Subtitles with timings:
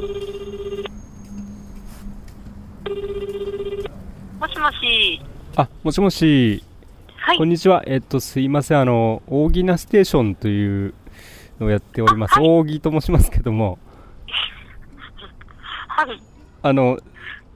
[0.00, 0.06] も
[4.48, 5.20] しもし。
[5.56, 6.64] あ、もしもし。
[7.16, 7.38] はい。
[7.38, 7.82] こんにちは。
[7.86, 8.80] えっと、すいません。
[8.80, 10.94] あの、大喜なステーションという
[11.60, 12.34] のをやっております。
[12.36, 13.78] はい大喜と申しますけども、
[15.88, 16.22] はい。
[16.62, 16.98] あの、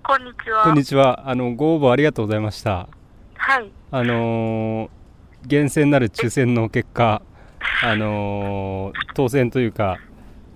[0.02, 0.64] こんにちは。
[0.64, 1.30] こんにちは。
[1.30, 2.88] あの、ご応募ありがとうございました。
[3.36, 3.70] はい。
[3.90, 4.90] あのー
[5.46, 7.22] 厳選なる抽選の結果、
[7.82, 9.96] あのー当選というか、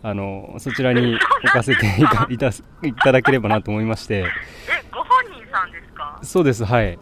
[0.02, 2.48] あのそちらに置かせていたいた
[2.86, 4.24] いただければなと思いまして、 え、
[4.92, 6.18] ご本人さんですか？
[6.22, 6.98] そうです、はい。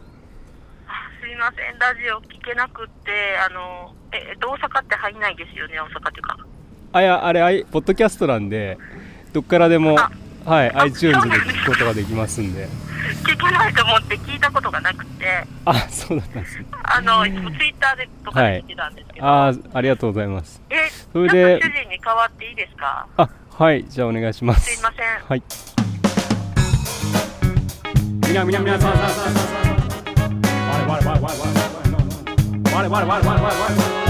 [0.89, 6.39] あすいません、ラジオ聞けなくって、あの、え、えっと、大阪って入んないですよね、大阪っていうか。
[6.93, 8.79] あ、いや、あれ、あいポッドキャストなんで、
[9.35, 10.11] どっからでもあ、
[10.47, 12.69] はい、あ iTunes で聞くことができますんで。
[13.25, 16.67] 聞けないと思って聞いたことがなくて、あ、そうだったんですね。
[16.85, 20.63] あの、いつもツイッターでとかで聞いてたんですけど、あーありがとうございます。
[20.71, 23.07] え、それで主人に代わっていいですか？
[23.17, 23.29] あ、
[23.59, 24.73] はい、じゃあお願いします。
[24.73, 25.07] すいません。
[25.29, 25.43] はい。
[28.29, 29.41] みなみなみなさんさんさんさんさ
[30.85, 30.89] ん。
[30.89, 31.43] われわれわれわ
[32.73, 34.06] れわれわれわれわれわれわれわれわれわれ。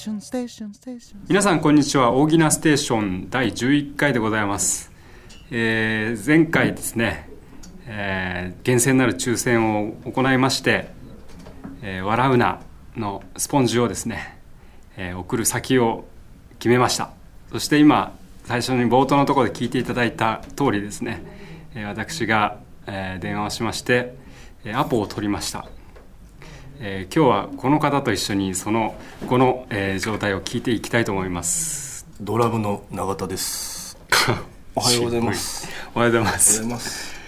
[0.00, 2.12] ションステーションステーション皆さんこんにちは。
[2.12, 4.90] 大喜なステーション第11回でございます、
[5.50, 7.28] えー前回ですね、
[7.86, 10.88] えー厳選なる抽選を行いまして
[11.84, 12.60] 「えー笑うな」
[12.96, 14.38] のスポンジをですね、
[14.96, 16.06] えー送る先を
[16.58, 17.10] 決めました。
[17.52, 21.22] そして今最初に冒頭のところで聞いていただいた通りですね、
[21.74, 22.56] えー私が、
[22.86, 24.14] えー電話をしまして、
[24.72, 25.66] アポを取りました。
[26.82, 28.94] えー今日はこの方と一緒にその
[29.28, 33.98] この、えー状態を聞いていきたいと思いますドラムの永田です。
[34.74, 35.68] おはようございます。
[35.94, 37.20] おはようございまおはようござすいます。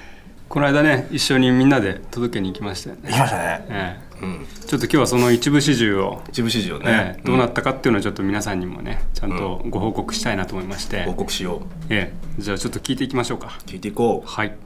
[0.49, 3.67] この間ね一緒にみんなで届けに行きましたよね行きましたね。
[3.69, 4.47] ええうん。
[4.67, 7.23] ちょっと今日はその一部始終を、一部始終えねえ。
[7.23, 11.63] どうなったかっていうのをちょっと皆さんにもねちゃんとご報告したいなと思いまして、報告しよう。
[11.91, 14.27] ええじゃあちょっと聞いていきましょうか聞いていこう。
[14.27, 14.57] はい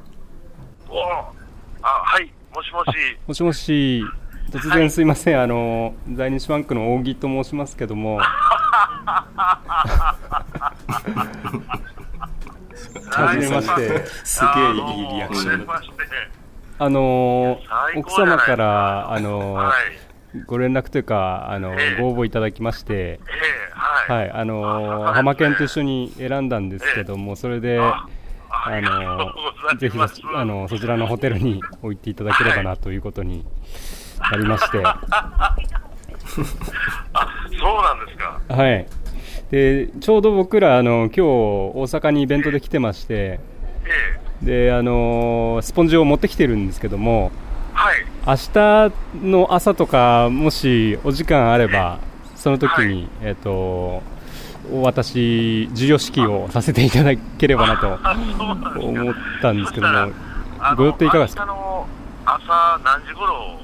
[0.89, 1.33] おあ、
[1.83, 2.89] はい、もしもし。
[3.27, 4.05] もしもし
[4.51, 8.21] 突然すいません、あの在日バンクの大木と申しますけども。
[13.11, 14.07] はじめまして。
[14.07, 15.67] すげえいいリアクション。
[16.79, 17.59] あの
[17.93, 19.75] 最奥様からあの、はい。
[20.47, 22.01] ご連絡というかあの、ええ。
[22.01, 23.21] ご応募いただきまして、ええ
[23.75, 24.27] はい。
[24.27, 28.07] はい、あのあ浜県と一緒に選んだんですけども、それで、あ
[28.81, 29.33] の
[29.79, 29.99] ぜひ
[30.35, 33.45] あのそちらのホテルに置いていただければなということに
[34.21, 35.57] なりまして、 あ、
[37.59, 38.41] そうなんですか。
[38.49, 38.87] はい、
[39.51, 43.41] でちょうど僕らあの今日大阪にイベントで来てまして、え
[44.43, 44.47] え。
[44.69, 47.31] であのスポンジを持ってきてるんですけども、
[47.73, 48.05] はい。
[48.27, 48.93] 明日
[49.25, 51.99] の朝とかもしお時間あれば
[52.35, 54.03] その時に、えっ、と
[54.73, 57.87] お渡し授与式をさせていただければなと。
[58.81, 60.11] 思ったんですけども。
[60.77, 61.45] ご予定いかがですか？
[61.47, 61.87] 明日の
[62.25, 63.61] 朝何時頃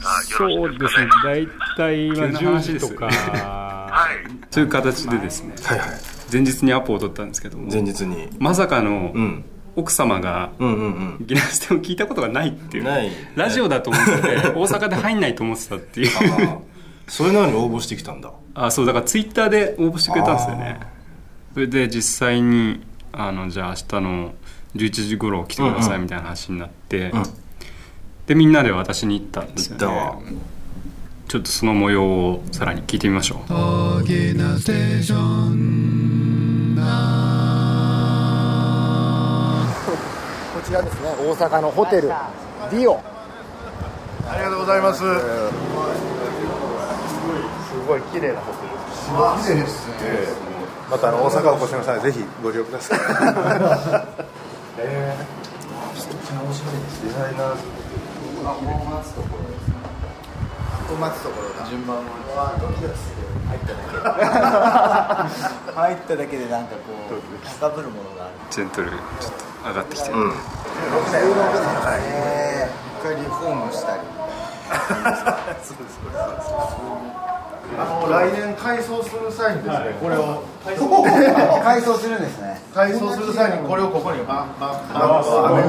[0.00, 1.10] がよろしいですかね。
[1.24, 1.46] 大
[1.76, 4.30] 体は急な10話です時とか、はい。
[4.50, 5.88] そういう形でですねはいはい。
[6.32, 8.28] 前日にアポを取ったんですけども前日に。
[8.38, 9.44] まさかのうん。
[9.76, 16.10] 奥様がうんうんギナステを聞いたことがないっていうないラジオだと思ってて大阪で入んないと思ってたっていう。
[17.06, 18.32] それなのに応募してきたんだ。
[18.54, 20.80] あそうだからツイッターで応募してくれたんですよね
[21.54, 24.34] それで実際にあのじゃあ明日の
[24.74, 27.22] 11時頃来てくださいみたいな話になって、うん。
[28.30, 30.14] でみんなで私に行ったんですよ行ったわ。
[30.22, 30.34] ね
[31.26, 33.38] ちょっとその模様をさらに聞いてみましょう。
[33.38, 33.44] こ
[40.64, 43.02] ちらですね大阪のホテルディオ。
[44.28, 45.00] ありがとうございます。
[45.00, 45.04] す
[47.88, 48.68] ごい綺麗なホテル。
[49.42, 49.94] 綺麗ですね。
[50.88, 52.98] またあの大阪お越しの際ぜひご利用ください。
[54.78, 55.16] デ
[57.10, 57.79] ザイナーズ。
[58.40, 59.20] ここ待つと
[61.30, 62.56] ころだ順番は。
[62.60, 63.92] ドキドキする入っただけ
[65.72, 66.66] 入っただけでなん。
[66.66, 67.20] かこう
[67.60, 69.00] 高ぶるものがあるジェントルちょっ
[69.62, 70.30] と上がってきて、うん。
[70.30, 71.36] 16年
[71.84, 74.02] からね一回リフォームしたり
[77.78, 80.42] あの来年改装する際にですね、これを
[81.62, 82.22] 改装するん。
[82.22, 85.68] ですね改装する際にこれをここにバンバンバンと上げ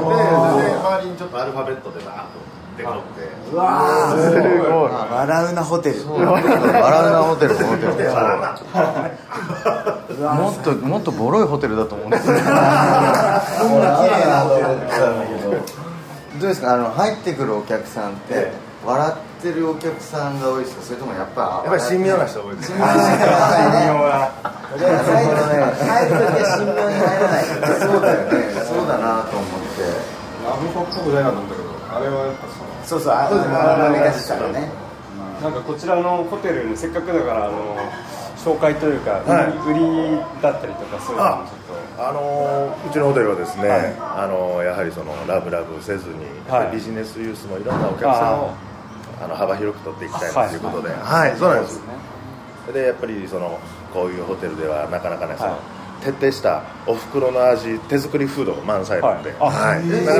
[0.70, 4.90] で周りにちょっとアルファベットでバーッとってうわーすごい。
[4.90, 5.96] 笑うなホテル。
[6.08, 6.50] 笑う
[7.12, 7.92] なホテルホテル。
[10.22, 12.54] もっともっとボロいホテルだと思うんですよこんな綺
[14.10, 15.50] 麗なホテルだったんだけど。
[15.52, 16.74] どうですか？
[16.74, 18.50] あの入ってくるお客さんって
[18.84, 20.82] 笑ってるお客さんが多いですか？
[20.82, 23.92] それともやっぱやっぱり神妙な人多いです神妙な人が多いね。
[24.72, 25.38] 最後ね
[25.76, 27.44] 入る時は神妙に入らない
[27.78, 28.34] そうだよね
[28.64, 29.84] そうだなと思って
[30.42, 32.48] アっぽくないなと思ったけどあれはやっぱ
[32.92, 34.68] そうそうああれがしたらね
[35.42, 37.76] なんかこちらのホテルにせっかくだからあの
[38.36, 48.50] 紹介というか、はい売りだったりとかそういうのもちょっとあのうちのホテルはですね、あのやはりそのラブラブせずに、はいビジネスユースもいろんなお客さんを
[49.22, 51.80] あの幅広く取っていきたいなということで、はい、そうなんです。
[52.74, 53.60] でやっぱりその
[53.94, 55.56] こういうホテルではなかなかね、その
[56.02, 60.18] 徹底したお袋の味手作りフードが満載なんで、はいなか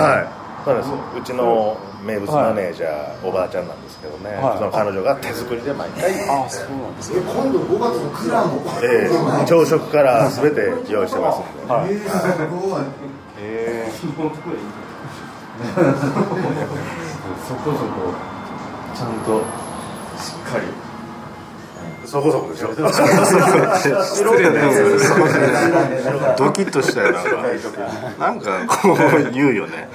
[0.00, 0.42] はい。
[0.64, 4.58] そうなんですうちの名物マネージャー、おばあちゃんなんですけどね、はい。
[4.58, 8.60] その彼女が手作りで毎回、あそうなんですね今度5月のクラも。
[8.82, 10.60] えー朝食から全て
[10.90, 11.88] 用意してますんで、はい。
[11.94, 12.06] す
[12.46, 12.82] ごい。
[13.40, 14.06] えそ
[17.54, 18.14] こそこ。
[18.94, 19.40] ちゃんと
[20.20, 20.66] しっかり
[22.06, 24.74] そこそこでしょ 失礼なやつ
[26.36, 27.30] ドキッとしたよなんか。
[28.18, 28.96] なんかこう
[29.32, 29.88] 言うよね。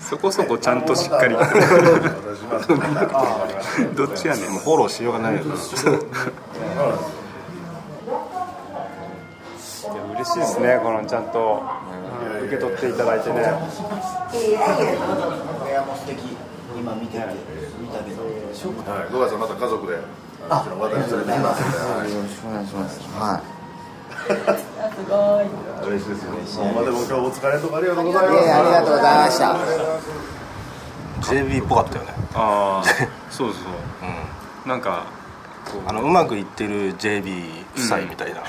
[0.00, 1.36] そこそこちゃんとしっかり。
[3.94, 4.50] どっちやねん。
[4.50, 5.54] もうフォローしようがないよな。
[10.14, 11.62] 嬉しいですねこのちゃんと。
[12.44, 13.34] 受け取っていただいてね。
[13.34, 13.52] 部屋
[15.82, 16.36] も素敵
[16.80, 17.24] 今見てて
[17.78, 19.98] 見たけどはい、5月はまた家族で、
[20.48, 23.42] あ、よろしくお願いしますは
[25.86, 26.14] 嬉しいで
[26.46, 26.64] すよ。
[26.74, 28.44] まあでも今日お疲れのとこありがとうございます。
[28.44, 29.56] いえありがとうございました。
[31.22, 32.14] JB っぽかったよね。
[32.34, 32.88] ああ
[33.30, 33.56] そうそ
[34.66, 35.04] う、なんか
[35.72, 38.40] こうあのうまくいってる JB 夫妻みたいな、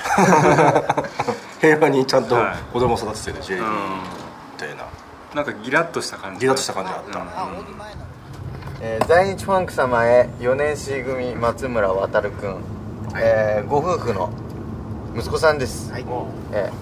[1.60, 2.56] 平和にちゃんとはい。
[2.72, 3.66] 子供育ててる JB みうん。
[4.58, 4.84] たいな。
[5.34, 6.40] なんかギラッとした感じ。
[6.40, 7.20] ギラッとした感じがあった、
[8.82, 12.56] えー在日ファンク様へ4年 C 組松村航君、
[13.16, 14.30] えーご夫婦の
[15.16, 16.04] 息子さんです、はい。
[16.52, 16.72] えー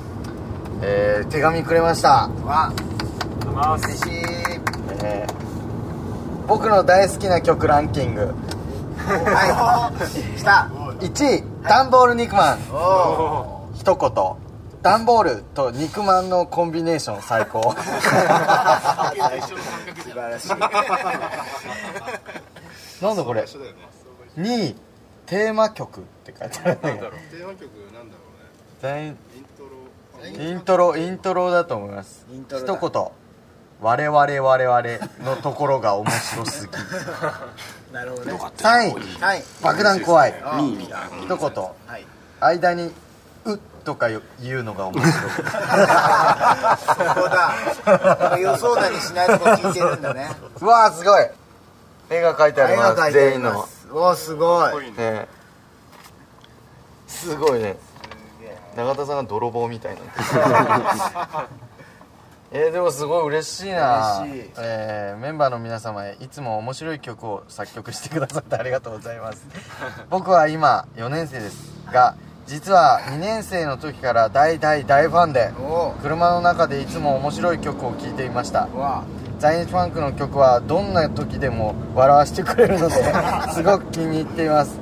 [0.82, 2.31] えー手紙くれました。
[2.44, 2.73] わ
[3.77, 4.11] 嬉しい。
[5.03, 5.41] えー
[6.47, 8.35] 僕の大好きな曲ランキング。
[8.97, 9.93] は
[10.37, 10.38] い。
[10.38, 10.69] 来た。
[10.99, 11.06] 1
[11.37, 12.59] 位ダンボール肉まん。
[12.73, 14.11] お一言
[14.83, 17.62] ダンボールと肉まんのコンビネーション最高。
[17.62, 18.15] 素晴
[20.17, 20.49] らしい。
[23.05, 23.43] なんだこれ。
[24.37, 24.75] 2位
[25.26, 26.79] テーマ曲って書いてある。
[26.79, 27.62] んだけどテーマ曲
[27.94, 28.19] なんだろ大う。
[28.19, 28.20] ね。
[28.82, 29.17] イン
[29.56, 29.71] トロ。
[30.27, 32.25] イントロイントロだと思います。
[32.32, 32.75] イントロだ。
[32.77, 33.05] 一言。
[33.82, 34.82] 我々我々
[35.25, 36.73] のところが面白すぎ。
[37.93, 38.32] なるほどね。
[38.32, 38.94] 3位。
[39.23, 40.35] はい爆弾怖い。
[40.43, 40.88] あ一
[41.37, 41.38] 言。
[41.38, 42.06] はい。
[42.41, 42.91] 間に
[43.44, 44.23] 「う」とか言
[44.61, 45.43] うのが面白いそこ
[47.29, 47.55] だ。
[48.38, 50.31] 予想だにしないとこ聞いてるんだね。
[50.61, 51.26] うわーすごい。
[52.09, 52.93] 絵が描いてあります。
[52.93, 53.50] 絵が描いてあ全員の。
[53.50, 54.91] りますおすごい。
[54.93, 55.29] ね。
[57.09, 57.76] すごいね
[58.77, 60.01] 永田さんが泥棒みたいな。
[62.53, 64.23] えー、でもすごい嬉しいな。
[64.23, 64.51] 嬉しい。
[64.59, 69.47] えーメンバーの皆様へいつも面白い曲を作曲してくださってありがとうございます。
[70.11, 72.15] 僕は今4年生ですが
[72.47, 75.93] 実は2年生の時から大大大ファンでお。
[76.03, 78.67] 車の中でいつも面白い曲を聴いていました。
[79.39, 82.97] 在日ファンクの曲はどんな時でも笑わせてくれるので
[83.55, 84.79] すごく気に入っています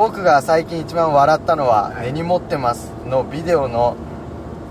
[0.00, 3.96] 僕が最近一番笑ったのは「根に持ってます」のビデオの、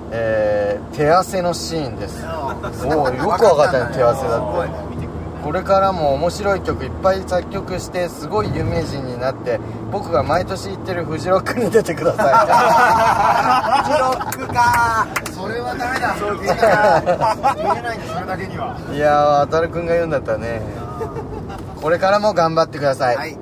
[0.09, 2.25] えー手汗のシーンです。
[2.83, 5.09] おおよく分かったね 手汗だって。
[5.43, 9.59] これからも面白い曲いっぱい作曲してすごい有名人になって
[9.91, 12.23] 僕が毎年行ってるフジロックに出てくださ
[13.85, 15.05] フジロックか。
[15.31, 16.15] それはダメだ。
[16.19, 16.57] そう言えない
[17.55, 18.75] 言えないんだそれだけには。
[18.91, 20.61] いいやー渡るくんが言うんだったらね。
[21.79, 23.37] これからも頑張ってください、はい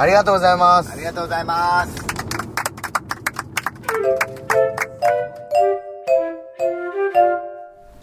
[0.00, 0.92] ありがとうございます。
[0.92, 1.94] ありがとうございます。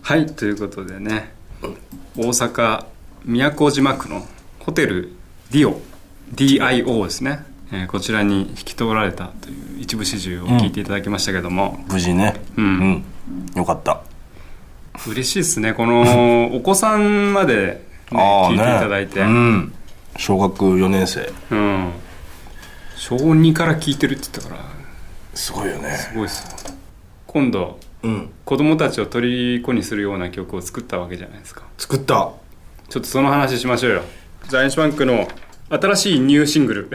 [0.03, 1.33] はいということでね
[2.15, 2.85] 大阪
[3.25, 4.27] 都島区の
[4.59, 5.11] ホテル
[5.49, 5.81] ディオ
[6.35, 12.39] DIO ですね、えーこちらに引き取られたという一部始終を聞いていただきましたけども、無事ね。
[12.57, 13.03] うん。
[13.55, 14.03] よかった。
[15.07, 15.73] 嬉しいですね。
[15.73, 19.73] このお子さんまで、ね、聞いていただいて、うん
[20.15, 21.31] 小学4年生。
[21.51, 21.91] うん。
[22.95, 24.65] 小2から聞いてるって言ったから。
[25.33, 25.91] すごいよね。
[25.91, 26.73] すごいですよ。
[27.27, 28.29] 今度、うん。
[28.45, 31.63] 子供たちを虜にするような曲を作ったわけじゃないですか。
[31.77, 32.31] 作った。
[32.89, 34.01] ちょっとその話しましょうよ。
[34.47, 35.27] ザインシュバンクの
[35.69, 36.89] 新しいニューシングル、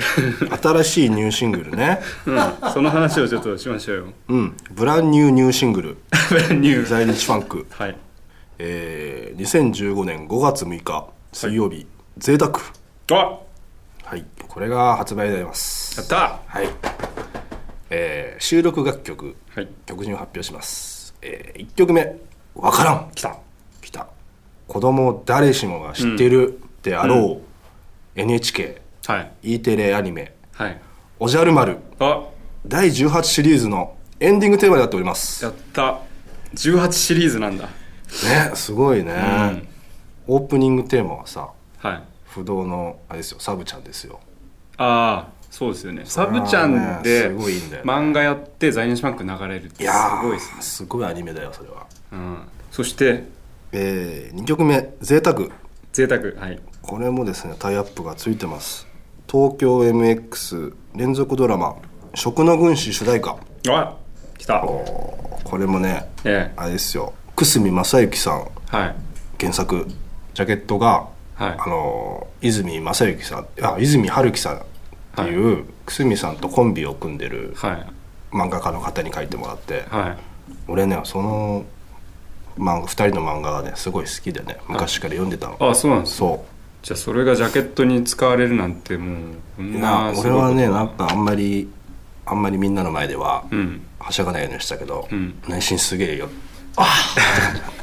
[0.63, 2.01] 新しいニューシングルね。
[2.25, 4.05] うん、その話をちょっとしましょうよ。
[4.29, 4.57] うん。
[4.71, 5.89] ブランニューニューシングル。
[6.59, 6.87] ニュー。
[6.87, 7.67] 在日ファンク。
[7.71, 7.97] はい。
[8.59, 12.61] えー、2015年5月6日水曜日、贅沢
[13.11, 14.17] あは？
[14.17, 15.99] いこれが発売であります。
[15.99, 16.41] やった。
[16.47, 16.69] はい。
[17.91, 19.69] えー、収録楽曲はい。
[19.87, 22.17] 曲順を発表します、えー、1曲目
[22.55, 23.37] 「わからん」来た。
[23.81, 24.07] 来た。
[24.67, 27.41] 子供誰しもが知ってるであろ
[28.17, 29.33] う、NHK はい。
[29.55, 30.81] E テレアニメはい
[31.19, 31.79] 「おじゃる丸。
[31.99, 32.23] あ」
[32.67, 35.45] 第18シリーズのエンディングテーマになっております。
[35.45, 35.99] やった。
[36.55, 37.65] 18シリーズなんだ。
[37.65, 37.71] ね
[38.55, 39.15] すごいね、
[40.27, 42.03] オープニングテーマはさはい
[42.33, 44.21] 不動のあれですよサブちゃんですよ。
[44.79, 46.03] ああそうですよね。
[46.07, 47.37] サブちゃんでね。
[47.85, 50.63] 漫画やって在日ファンク流れるってすいやーごいですね。
[50.63, 51.87] すごいアニメだよそれは。
[52.13, 52.39] うん。
[52.71, 53.25] そして
[53.73, 55.49] えー、2曲目「贅沢
[55.93, 56.59] 贅沢はい。
[56.81, 58.87] これもですねタイアップがついてます。
[59.31, 61.77] 東京 MX 連続ドラマ
[62.15, 63.37] 「食の軍師」主題歌。
[63.69, 63.95] あ
[64.39, 64.61] 来た。
[64.61, 66.53] これもねええ。
[66.57, 67.13] あれですよ。
[67.37, 68.95] 久住正幸さんはい。
[69.39, 69.87] 原作
[70.35, 71.57] ジャケットが、はい。
[71.59, 74.61] あの泉正幸さんあ泉春樹さんっ
[75.17, 77.87] ていう、久住さんとコンビを組んでるはい。
[78.35, 80.17] 漫画家の方に書いてもらって、はい。
[80.69, 81.65] 俺ねその
[82.59, 86.45] 漫画2人の漫画がねすごい好きでね昔から読んでたの、あそうなんですそ
[86.83, 89.17] じゃあそれがジャケットに使われるなんても
[89.59, 91.71] うな俺はねなんかあんまり
[92.27, 93.83] あんまりみんなの前ではうん。
[93.99, 95.35] はしゃがないようにしたけど、ん。
[95.49, 96.29] 内心すげえよ。
[96.77, 96.87] あ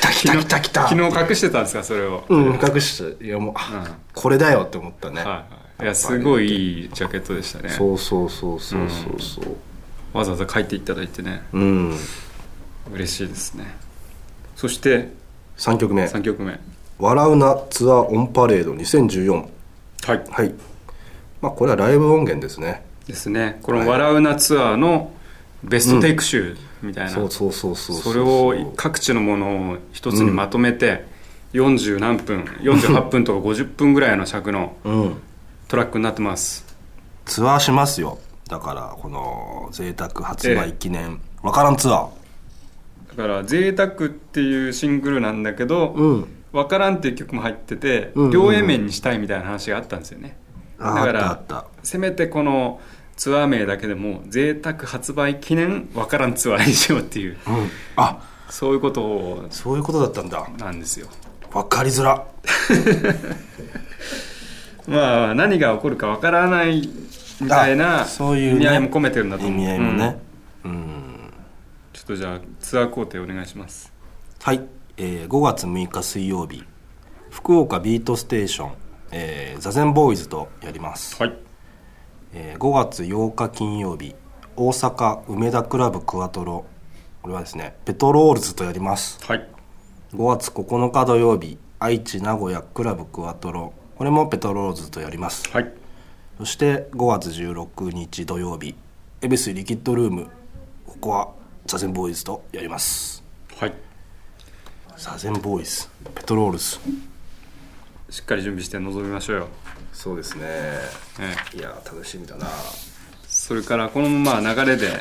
[0.00, 0.88] た来た来た来た。
[0.88, 3.94] 昨日隠してたんですかそれを、うん隠していやもう、あうん。
[4.14, 5.44] これだよって思ったね、はいは
[5.80, 5.82] い。
[5.84, 7.70] いやすごいいいジャケットでしたね。
[7.70, 9.56] そうそうそうそうそうそう。
[10.16, 11.42] わざわざ書いていただいてね。
[11.52, 11.94] うん、
[12.92, 13.76] 嬉しいですね。
[14.54, 15.12] そして
[15.58, 16.04] 3曲目。
[16.04, 16.58] 3曲目
[16.98, 20.54] 「笑うなツアーオンパレード2014はい」はい。
[21.42, 22.84] まあこれはライブ音源ですね。
[23.06, 23.58] ですね。
[23.62, 25.12] この「笑うなツアー」の
[25.62, 31.04] ベストテイク集みたいな、そうそうそうそうそれを各地のものを一つにまとめて、
[31.52, 35.16] 40何分48分とか50分ぐらいの尺のうん。
[35.68, 36.64] トラックになってます。
[37.24, 38.18] ツアーしますよ。
[38.48, 41.20] だからこの贅沢発売記念。
[41.42, 43.16] わからんツアー。
[43.16, 46.28] だから「贅沢っていうシングルなんだけど「うん。
[46.52, 48.32] わからん」っていう曲も入ってて、うんうんうん。
[48.32, 50.36] 両 A 面にしたいみたいな話があったんですよね。
[50.78, 51.66] あだからあったあった。
[51.82, 52.80] せめてこの
[53.16, 57.36] ツアー名だけでも「贅沢発売記念わからんツアー」にしようっていう。
[57.46, 57.70] うん。
[57.96, 58.18] あ。
[58.48, 59.46] そういうことを。
[59.50, 60.46] そういうことだったんだ。
[60.58, 61.08] なんですよ。
[61.52, 62.24] わかりづら。
[64.86, 66.88] まあ何が起こるかわからない
[67.40, 68.56] みたいなあそういうね。
[68.56, 69.60] 意味合いも込めてるんだと意思う。
[69.60, 70.18] 味合いもね。
[70.64, 70.70] うん。
[70.70, 71.32] うん。
[71.92, 73.92] ちょっとじゃあツアー工程お願いします。
[74.42, 74.60] はい、
[74.96, 76.62] えー5月6日水曜日。
[77.30, 78.70] 福岡ビートステーション、
[79.10, 81.45] えー、座禅ボーイズとやります、はい
[82.32, 84.14] えー5月8日金曜日
[84.56, 86.64] 大阪梅田クラブクワトロ。
[87.22, 89.18] これはですねペトロールズとやります。
[89.24, 89.48] はい。
[90.14, 93.72] 5月9日土曜日愛知名古屋クラブクワトロ。
[93.96, 95.48] これもペトロールズとやります。
[95.50, 95.72] はい。
[96.38, 98.74] そして5月16日土曜日
[99.20, 100.28] 恵比寿リキッドルーム。
[100.86, 101.28] ここは
[101.66, 103.22] ZAZEN BOYSとやります。
[103.56, 103.74] はい。
[104.96, 106.78] ZAZEN BOYSペトロールズ。
[108.08, 109.48] しっかり準備して臨みましょうよ、
[110.06, 110.42] そうですね。
[110.44, 111.56] ええ。
[111.56, 112.46] いや楽しみだな。
[113.26, 115.00] それからこのまま流れで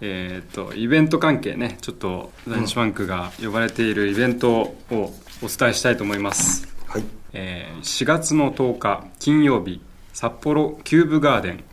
[0.00, 5.12] えーっとイベント関係ねちょっとランチバンクが呼ばれているイベントをお
[5.48, 7.04] 伝えしたいと思います、はい。
[7.34, 9.82] えー4月の10日金曜日
[10.14, 11.64] 札幌キューブガーデン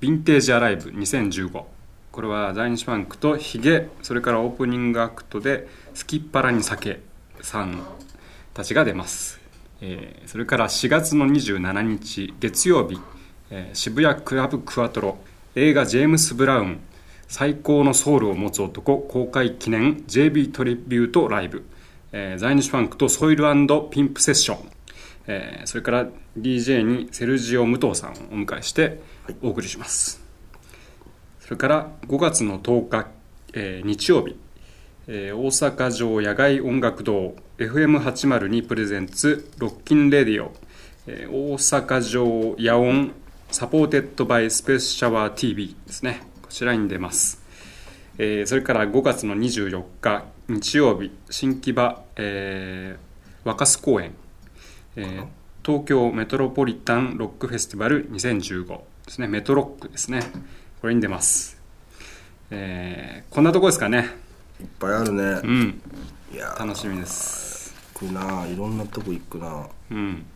[0.00, 1.64] ヴィンテージアライブ2015
[2.10, 7.00] これは在日ファンクとヒゲそれからオープニングアクトでスキッパラに酒
[7.40, 7.80] さん
[8.52, 9.41] たちが出ます、
[9.82, 12.98] えーそれから4月の27日月曜日、
[13.50, 15.18] えー渋谷クラブクワトロ
[15.56, 16.80] 映画「ジェームス・ブラウン
[17.28, 21.64] 最高のソウルを持つ男公開記念 JB トリビュートライブ、
[22.12, 23.44] えー在日ファンクとソイル
[23.90, 24.70] ピンプセッション、
[25.26, 26.06] えーそれから
[26.38, 29.00] DJ にセルジオ武藤さんをお迎えして
[29.42, 30.24] お送りします、
[31.40, 33.06] それから5月の10日、
[33.52, 34.36] えー日曜日、
[35.08, 37.34] えー大阪城野外音楽堂
[37.68, 40.52] FM802 presents Rockin' Radio、
[41.06, 43.12] えー大阪城野音
[43.50, 46.22] サポーテッドバイスペースシャワー TV ですね。
[46.42, 47.40] こちらに出ます、
[48.18, 54.14] えーそれから5月の24日日曜日新木場、えー若洲公園、
[54.96, 55.26] えー
[55.64, 59.28] 東京メトロポリタンロックフェスティバル2015ですね。
[59.28, 60.22] メトロックですね。
[60.80, 61.60] これに出ます、
[62.50, 64.10] えーこんなとこですかね。
[64.60, 65.22] いっぱいあるね。
[65.22, 65.80] うん。
[66.32, 67.40] いや楽しみです。
[67.40, 67.41] 行
[68.08, 69.66] くないろんなとこ行くな。
[69.90, 70.26] うん。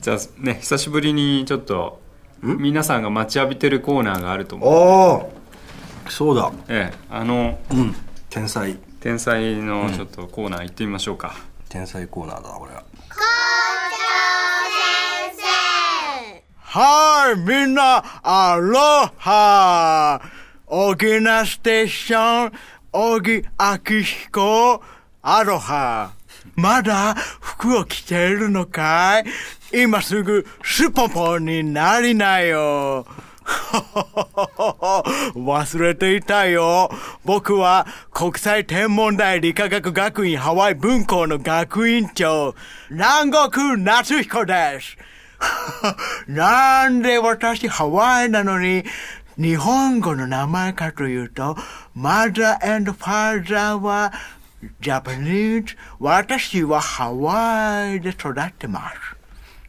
[0.00, 2.00] じゃあね久しぶりにちょっと
[2.42, 4.68] 皆さんが待ちわびてるコーナーがあると思う。
[4.68, 5.26] あ
[6.06, 6.52] あそうだ。
[6.68, 7.94] ええあのうん
[8.28, 8.76] 天才。
[9.00, 11.34] 天才のちょっとコーナー行ってみましょうか、
[11.68, 12.72] 天才コーナーだなこれ。
[12.72, 12.82] は
[16.58, 18.78] はい、みんな、アロ
[19.18, 20.20] ハ。
[20.66, 22.52] 沖縄ステーション、
[22.92, 24.82] 小木明彦、
[25.20, 26.12] アロハ
[26.54, 29.24] まだ服を着ているのかい?
[29.82, 33.06] 今すぐスポポになりなよ。
[35.34, 36.90] 忘れていたよ。
[37.24, 42.54] 僕は国際天文台理化学学院ハワイ分校の学院長、
[42.90, 44.96] 南国夏彦です。
[46.28, 48.84] なんで私ハワイなのに
[49.36, 51.56] 日本語の名前かというと、
[51.94, 54.12] マザーファーザーは
[54.80, 58.96] ジャパニーズ、私はハワイで育ってます。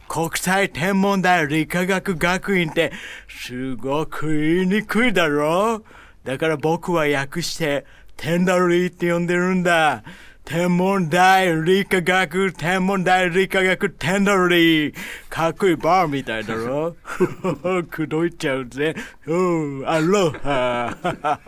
[0.08, 2.92] 国際天文台理化学学院って
[3.28, 5.82] すごく言いにくいだろ
[6.22, 7.84] だから僕は訳して
[8.16, 10.04] テンダリーって呼んでるんだ。
[10.44, 14.94] 天文台理化学、天文台理化学テンダリー。
[15.30, 16.94] かっこいいバーみたいだろ
[17.90, 18.94] くどいちゃうぜ。
[19.26, 20.94] うん、アロハ。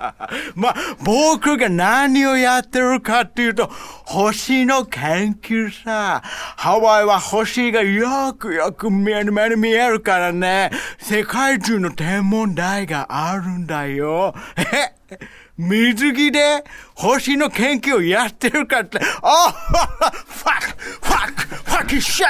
[0.56, 0.74] まあ、
[1.04, 3.70] 僕が何をやってるかっていうと、
[4.06, 6.22] 星の研究さ。
[6.24, 10.70] ハワイは星がよくよく見える目に見えるからね。
[10.98, 14.34] 世界中の天文台があるんだよ。
[14.56, 14.96] え？
[15.58, 22.28] 水着で星の研究をやってるかって、あファック、ファック、ファックシャ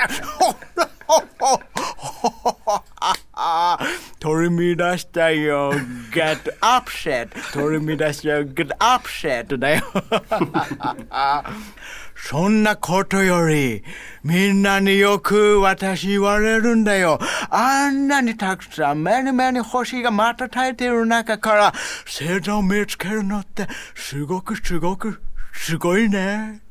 [4.19, 5.73] 取り乱したよ。
[6.13, 7.29] get upset.
[7.53, 8.45] 取り乱したよ。
[8.45, 9.83] get upset だよ。
[12.29, 13.85] そんなことより、
[14.25, 17.21] みんなによく私言われるんだよ。
[17.51, 21.73] あんなにたくさん目に目に星が瞬いている中から
[22.05, 26.66] 星座を見つけるのってすごくすごくすごいね。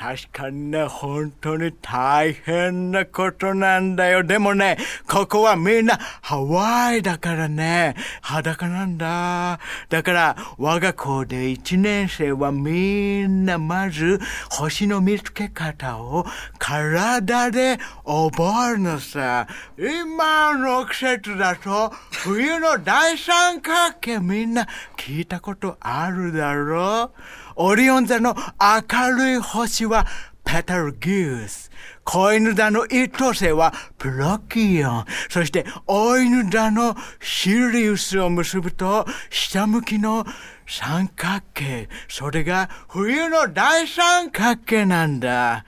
[0.00, 4.24] 確かにね、本当に大変なことなんだよ。
[4.24, 9.60] でもね、ここはみんなハワイだからね、裸なんだ。
[9.90, 14.18] だから、我が校で一年生はみんなまず、
[14.50, 16.24] 星の見つけ方を
[16.58, 19.46] 体で覚えるのさ。
[19.76, 21.90] 今の季節だと、
[22.22, 27.20] 冬の大三角形みんな聞いたことあるだろう？
[27.62, 30.06] オリオン座の明るい星は
[30.46, 31.70] ペタルギウス。
[32.04, 35.04] 子犬座の一等星はプロキオン。
[35.28, 40.24] そして、オ犬座のシリウスを結ぶと、下向きの
[40.66, 41.90] 三角形。
[42.08, 45.66] それが冬の大三角形なんだ。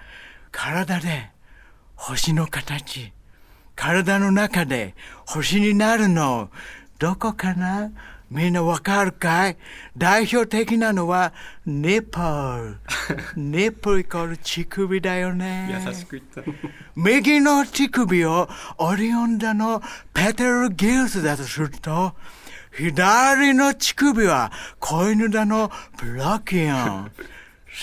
[0.51, 1.31] 体で
[1.95, 3.13] 星の形。
[3.77, 4.95] 体の中で
[5.27, 6.49] 星になるの。
[6.99, 7.91] どこかな？
[8.33, 9.59] みんなわかるかい？
[9.95, 11.35] 代表的なのは、
[11.67, 12.19] ニッポ
[12.63, 12.79] ル。
[13.37, 15.69] ニッポルイコール乳首だよね。
[15.87, 16.51] 優しく言った
[16.97, 19.83] 右の乳首をオリオン座の
[20.15, 22.15] ペテルギウスだとすると、
[22.75, 27.13] 左の乳首は子犬座のプロキオン。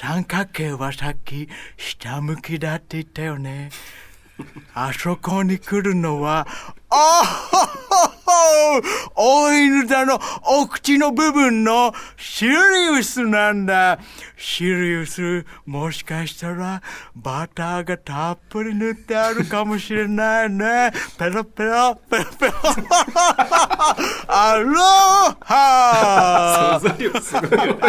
[0.01, 3.69] 三角形はさっき下向きだって言ったよね。
[4.73, 6.47] あそこに来るのは、
[6.91, 7.49] あ
[9.15, 10.19] お犬座の
[10.61, 12.53] お口の部分のシリ
[12.99, 13.99] ウスなんだ。
[14.37, 16.81] シリウス、もしかしたら
[17.15, 20.91] バターがたっぷり塗ってあるかもしれないね。
[21.17, 22.53] ペロペロ、ペロペロ。
[24.27, 24.75] アロ
[25.41, 27.81] ハ想像力すごいよね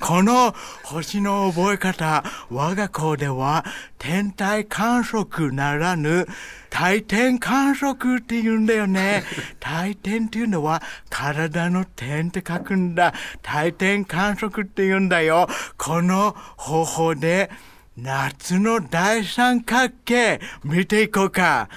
[0.00, 3.64] この星の覚え方、我が校では
[3.98, 6.26] 天体観測ならぬ
[6.70, 9.24] 大天観測って言うんだよね。
[9.60, 13.14] 大天っていうのは体の点って書くんだ。
[13.42, 15.48] 大天観測って言うんだよ。
[15.76, 17.50] この方法で
[17.96, 21.68] 夏の大三角形見ていこうか。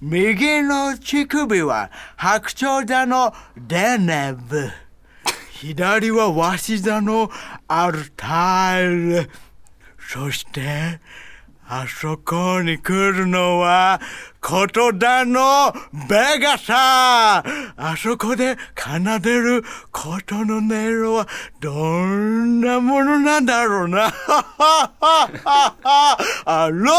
[0.00, 4.70] 右の乳首は白鳥座のデネブ。
[5.64, 7.30] 左はわし座の
[7.68, 9.30] アルタイル。
[9.98, 11.00] そして、
[11.66, 13.98] あそこに来るのは、
[14.42, 15.72] ことだの
[16.06, 17.42] ベガさ
[17.76, 21.26] あそこで奏でることの音色は
[21.60, 24.12] どんなものなんだろうな。
[26.44, 26.92] アロ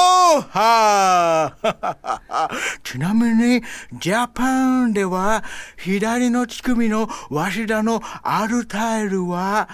[0.49, 1.53] ハ
[2.83, 3.61] ちなみに、
[3.93, 5.43] ジャパンでは、
[5.77, 9.69] 左の乳首のわしだのアルタイルは、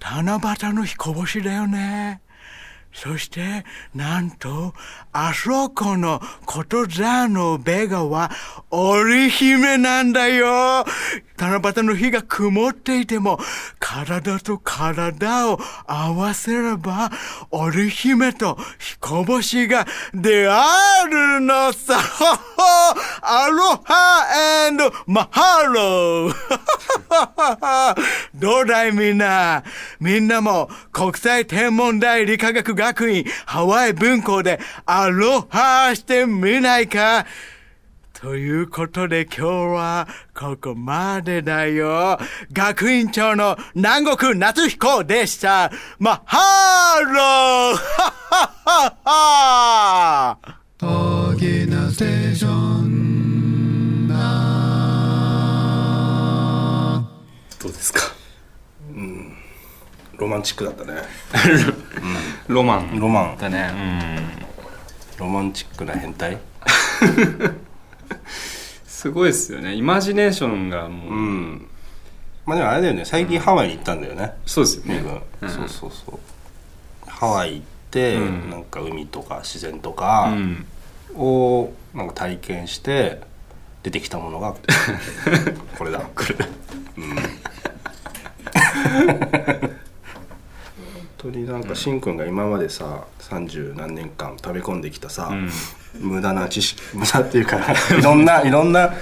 [0.00, 2.22] 七夕の彦星だよね。
[2.96, 4.72] そして、なんと、
[5.12, 8.30] あそこのことざのベガは、
[8.70, 10.86] 織姫なんだよ。
[11.38, 13.38] 七夕の日が曇っていても、
[13.78, 17.10] 体と体を合わせれば、
[17.50, 20.58] 織姫と彦星が出会
[21.06, 21.98] えるのさ。
[23.22, 24.70] アロハ
[25.06, 26.34] マハロー
[28.34, 29.62] どうだいみんな？
[30.00, 37.26] みんなも国際天文台理化学学院ハワイ文校でアロハしてみないか？
[38.20, 39.42] ということで今日
[39.74, 42.18] はここまでだよ。
[42.52, 45.70] 学院長の南国夏彦でした。
[45.98, 47.76] マハロー。
[47.76, 47.78] は
[48.64, 54.14] ははは大きなステーションだ
[57.62, 58.00] どうですか？
[60.18, 61.02] ロマンチックだったね。
[62.48, 62.98] ロマン。
[62.98, 63.36] ロマン。
[63.38, 64.24] だね。
[65.18, 66.32] ロマンチックな変態？
[66.34, 66.36] う
[67.46, 67.56] ん
[68.86, 69.74] すごいですよね。
[69.74, 71.68] イマジネーションがもう、うん。
[72.44, 73.04] まあでもあれだよね。
[73.04, 74.32] 最近ハワイに行ったんだよね。
[74.46, 75.02] そうですよね。
[75.42, 75.50] うん。
[75.50, 77.10] そうそうそう。
[77.10, 78.50] ハワイ行って、うん。
[78.50, 80.66] なんか海とか自然とかうん。
[81.14, 83.20] をなんか体験して
[83.82, 84.54] 出てきたものが
[85.78, 86.00] これだ。
[86.00, 86.46] これだ。
[86.96, 87.16] うん。
[89.56, 89.70] 本
[91.32, 95.50] 当になんかしんくんが今までさ三十何年間食べ込んできたさ、うん。
[96.00, 97.58] 無駄な知識 無駄っていうか
[97.98, 98.92] いろんないろんな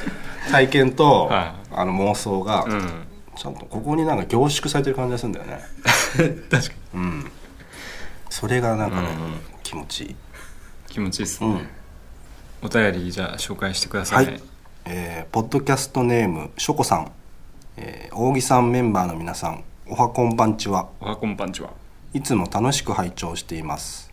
[0.51, 3.07] 体験と、はあの妄想が、うん。
[3.37, 5.61] ちゃんとここになんか凝縮されてる感じがするんだよね。
[6.51, 7.01] 確かに。
[7.01, 7.31] うん。
[8.31, 10.17] それがなんかね、うん気持ちいい。
[10.89, 11.69] 気持ちいいですね、うん。
[12.67, 14.41] お便りじゃあ紹介してください、はい、
[14.85, 17.11] えーポッドキャストネームしょこさん、
[17.77, 20.89] えー、扇さんメンバーの皆さんおはこんばんちは。
[21.01, 21.71] おはこんばんちは
[22.15, 24.13] いつも楽しく拝聴しています。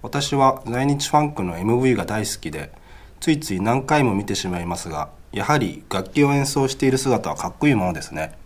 [0.00, 2.72] 私は在日ファンクの MV が大好きで
[3.20, 8.38] ついつい何回も見てしまいますがやはり楽器を演奏している姿はかっこいいものですね。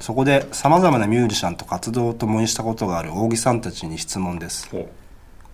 [0.00, 4.68] そこでさまざまなミュージシャンと活動を共にしたことがある扇さんたちに質問です。
[4.70, 4.88] ほ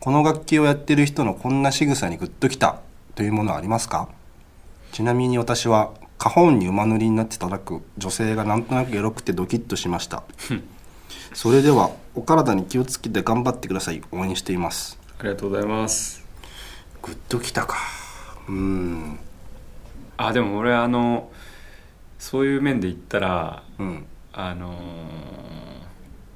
[0.00, 2.80] この楽器をやってる人のこんな仕草にグッときた
[3.14, 4.08] というものはありますか？
[4.92, 10.22] ちなみに私は花本に馬乗りになって叩く女性がなんとなくエロくてドキッとしました
[11.32, 14.02] それではお体に気をつけて頑張ってください。
[14.12, 14.98] 応援しています。
[15.18, 16.24] ありがとうございます。
[17.02, 17.76] グッときたか。
[18.48, 19.18] うーん。
[20.16, 21.30] あでも俺あの
[22.18, 24.06] そういう面で言ったらうん。
[24.32, 24.78] あのー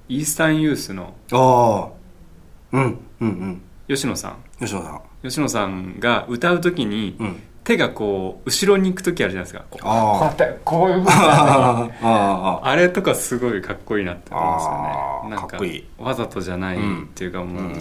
[0.08, 2.76] イースタンユースのああ。
[2.76, 3.62] うんうんうん。
[3.88, 4.36] 吉野さん。
[4.60, 5.00] 吉野さん。
[5.22, 9.64] 吉野さんが歌う時に、うん手がこう後ろに行く時あるじゃないですか。
[9.70, 9.82] こう。
[9.82, 15.36] こうやあってこういうああああれとかすごいかっこいいなって思うんですよね。
[15.36, 15.84] なんかっこいい。
[15.98, 16.80] わざとじゃないっ
[17.14, 17.72] ていうかもう、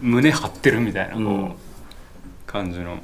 [0.00, 1.52] 胸張ってるみたいなこう、うん
[2.46, 2.98] 感じの。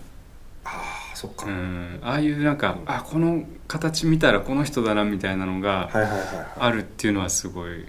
[0.65, 2.01] あそっか、うん。
[2.03, 6.47] ああいうなんかあこの形見たらこの人だなみたいなのがはいはいはいはい。
[6.61, 7.85] あるっていうのはすごい。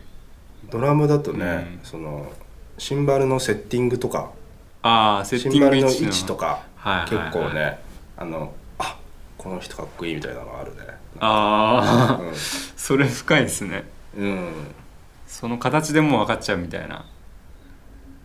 [0.69, 1.79] ドラムだとね、うん。
[1.83, 2.31] その
[2.77, 4.31] シンバルのセッティングとか。
[4.81, 5.83] ああセッテシンバルの。
[5.83, 7.25] ィング位置位置とか、はいはいはい。
[7.31, 7.79] 結構ね
[8.17, 8.97] あのあ
[9.37, 10.81] この人かっこいいみたいなのあるね。
[11.19, 12.33] ああ、
[12.75, 13.83] それ深いですね。
[14.17, 14.51] うん、
[15.27, 17.05] その形でもう分かっちゃうみたいな。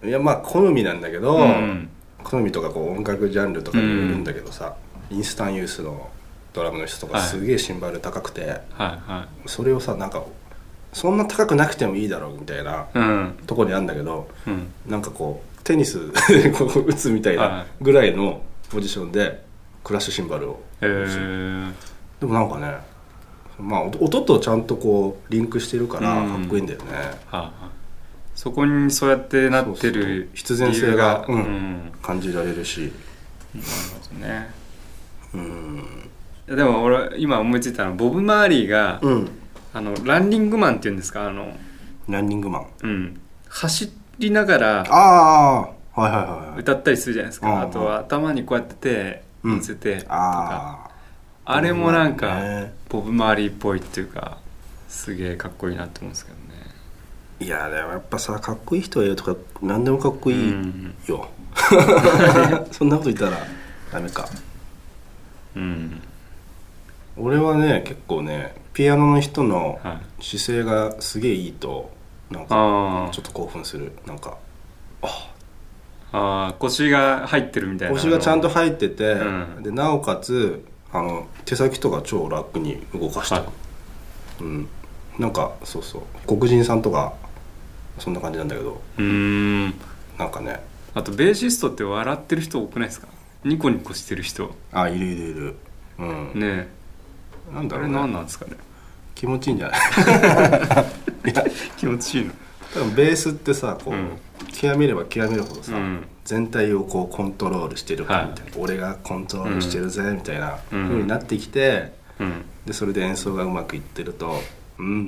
[0.03, 1.89] うん、いやまあ好みなんだけど、うん
[2.23, 4.77] 好みとかこう音楽ジャンルとかにもよるんだけどさ、
[5.11, 6.11] インスタンユースの
[6.53, 7.27] ドラムの人とかはい。
[7.27, 10.23] すげえシンバル高くて、はいはそれをさなんか
[10.93, 13.39] そんな高くなくてもいいだろうみたいないうん。
[13.47, 14.71] とこにあるんだけど、うん。
[14.87, 17.67] なんかこうテニスで こう打つみたいはない。
[17.81, 19.43] ぐらいのポジションで
[19.85, 20.63] クラッシュシンバルを。
[20.81, 20.87] で
[22.27, 22.77] もなんかね
[23.59, 26.43] まあ音音とちゃんとこうリンクしてるからうん。
[26.43, 26.99] かっこいいんだよね、は
[27.31, 27.71] あはあ。
[28.35, 31.35] そこにそうやってなってる必然性がうん。
[31.35, 31.93] うん。
[32.03, 32.93] 感じられるし。
[33.55, 33.67] なる
[34.11, 34.51] ほどね。
[35.35, 36.57] うん。
[36.57, 39.31] でも俺今思いついたのはボブ・マーリーが、うん。
[39.73, 41.29] あのランニングマンっていうんですか？
[41.29, 41.57] あの
[42.09, 42.67] ランニングマン。
[42.83, 43.21] うん。
[43.49, 46.61] 走りながらああはいはいはいはい。
[46.61, 47.51] 歌ったりするじゃないですうん。
[47.51, 50.91] かあとは頭にこうやって手乗せてとか、あ
[51.47, 52.73] ああれもなんかね。
[52.89, 54.39] ボブ・マーリーっぽいっていうか
[54.89, 56.41] すげえかっこいいなって思うんですけどね。
[57.41, 60.55] いやでもやっぱさかっこいい人がいるとか何でもかっこいい
[61.07, 61.29] よ、
[62.71, 63.39] そんなこと言ったら
[63.93, 64.27] ダメか。
[65.57, 66.03] うん。
[67.17, 70.23] 俺はね結構ねピアノの人のはい。
[70.23, 71.91] 姿勢がすげえいいと
[72.31, 73.93] なんかちょっと興奮する。
[74.07, 74.37] なんか
[75.03, 75.30] あ
[76.13, 79.25] あ腰が入ってるみたいな腰がちゃんと入ってて、う
[79.61, 79.63] ん。
[79.63, 83.51] でなおかつあの手先とか超楽に動かしてる、はい。
[84.41, 84.69] うん、
[85.19, 86.03] なんかそうそう。
[86.27, 87.13] 黒人さんとか
[87.99, 88.81] そんな感じなんだけど。
[88.99, 89.75] うーん。
[90.19, 90.63] なんかね。
[90.95, 93.07] あとベーシストって笑ってる人多くないですか？
[93.45, 94.55] ニコニコしてる人。
[94.73, 95.57] あいるいるいる。
[96.01, 96.33] うん。
[96.35, 96.69] ねえ。
[97.53, 97.95] あれなんだろうね。
[97.95, 98.53] 何なんですかね？
[99.15, 99.81] 気持ちいいんじゃない？
[101.77, 102.33] 気持ちいいの
[102.75, 104.19] 多分ベースってさこう、うん。
[104.53, 106.07] 極めれば極めるほどさ、うん。
[106.25, 108.47] 全体をこうコントロールしてるかみたい。
[108.47, 110.89] な、俺がコントロールしてるぜみたいなうん。
[110.89, 112.45] 風になってきて、うん。
[112.67, 114.39] でそれで演奏がうまくいってると
[114.79, 115.03] 「うんうんうんう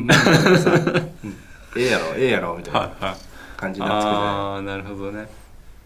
[0.00, 1.36] ん」みたいなさうん
[1.76, 3.16] ええやろええやろ」みたいはいなはい
[3.58, 5.28] 感じになってくるねああなるほどね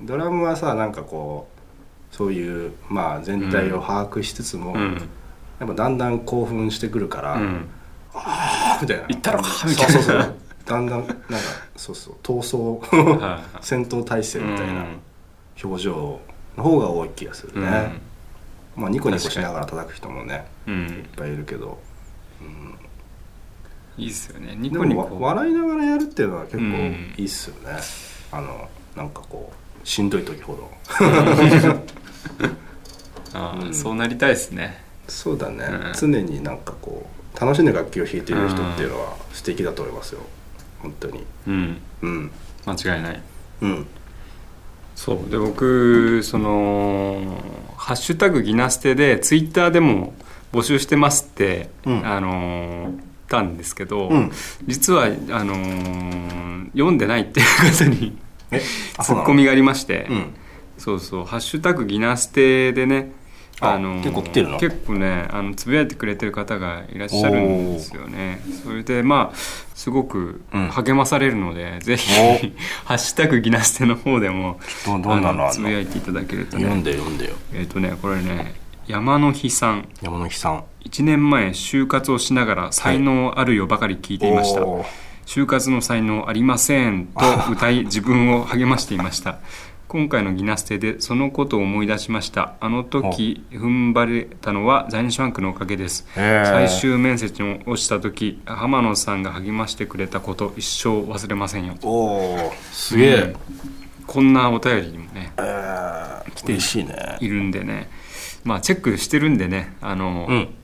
[0.01, 1.49] ドラムはさなんかこ
[2.13, 5.09] うそういうまあ全体を把握しつつも、うん
[5.59, 7.69] やっぱだんだん興奮してくるから、うん
[8.15, 11.17] あーみたいな行ったろかみたいなそうそうそうだんだんなんか
[11.77, 15.01] そうそう闘争 戦闘態勢みたいなうん。
[15.63, 16.21] 表情
[16.57, 17.93] の方が多い気がするね、
[18.75, 21.79] まあニコニコしながら叩く人もねうん、うんいっぱいいるけど。
[23.99, 24.57] いいっすよね。
[24.57, 25.19] ニでコニコ。
[25.21, 27.79] 笑いながらやるっていうのは結構うんいいっすよね、
[28.33, 29.53] あのなんかこ
[29.85, 30.71] うしんどい時ほど。
[33.35, 34.83] ああ、そうなりたいですね。
[35.09, 35.93] そうだね、うん。
[35.95, 40.21] 常になんかこう楽しんで楽器を弾いている人っていうのは素敵だと思いますよ
[40.83, 41.25] 本当に。
[41.47, 41.77] うん。
[42.03, 42.31] うん。
[42.67, 43.23] 間違いない。
[43.63, 43.87] うん。
[44.95, 45.31] そう。
[45.31, 47.43] で僕その
[47.77, 50.15] 「ハッシュタグギナステ」でツイッターでも
[50.53, 52.07] 募集してますって、うん。
[52.07, 54.31] あのー言ったんですけど、うん。
[54.67, 55.09] 実はあ
[55.45, 58.17] のー読んでないっていう方に
[59.03, 60.35] ツッコミがありまして、うん。
[60.79, 63.13] そうそう「ハッシュタグギナステ」でね
[63.63, 64.59] あのー結構来てるの？
[64.59, 68.41] 結構ねあのつぶやいてくれてる方がいらっしゃるんですよね。
[68.63, 69.37] それでまあ
[69.75, 70.69] すごくうん。
[70.69, 72.11] 励まされるので、ぜひ
[72.85, 77.33] 「ハッシュタグギナステ」の方でもどどんなのつぶやいていただけると読んねで読んでよ。
[77.55, 78.55] えっ、とねこれね
[78.87, 79.89] 山の日さん。
[80.03, 80.65] 山の日さん。
[80.85, 84.87] 1年前就活をしながら才能あるよばかり聞いていました、おー。
[85.27, 89.39] 就活の才能ありませんと歌い自分を励ましていました
[89.93, 92.55] 今回のギナステでそのことを思い出しました。
[92.61, 96.07] あの時踏ん張れたのは在日ファンクのおかげです。
[96.15, 101.75] 最終面接に落ちた時浜野さんが励ましてくれたこと一生忘れませんよ。
[101.83, 103.37] おーすげえ、うん。
[104.07, 105.43] こんなお便りにもねえ。
[105.43, 107.19] ー、嬉しいね。
[107.21, 107.91] いるんでね。
[108.45, 109.77] まあチェックしてるんでね。
[109.83, 110.55] あの、うん